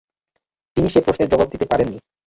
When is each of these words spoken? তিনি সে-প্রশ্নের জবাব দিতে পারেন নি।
তিনি 0.77 0.87
সে-প্রশ্নের 0.89 1.31
জবাব 1.31 1.47
দিতে 1.51 1.65
পারেন 1.65 1.87
নি। 1.89 1.97